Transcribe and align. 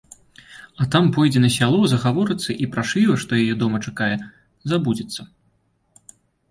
А 0.83 0.87
там 0.95 1.11
пойдзе 1.17 1.39
на 1.43 1.51
сяло, 1.57 1.81
загаворыцца 1.93 2.57
і 2.65 2.71
пра 2.73 2.87
швіва, 2.93 3.15
што 3.27 3.31
яе 3.43 3.55
дома 3.61 3.77
чакае, 3.87 4.13
забудзецца. 4.73 5.21